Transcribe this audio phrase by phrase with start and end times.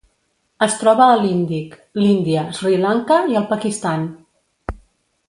[0.65, 4.09] Es troba a l'Índic: l'Índia, Sri Lanka i el Pakistan.